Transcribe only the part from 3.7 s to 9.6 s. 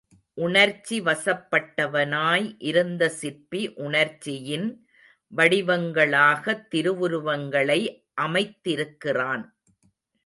உணர்ச்சியின் வடிவங்களாகத் திருவுருவங்களை அமைத்திருக்கிறான்.